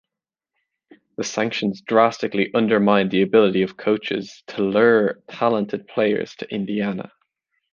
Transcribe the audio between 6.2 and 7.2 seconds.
to Indiana.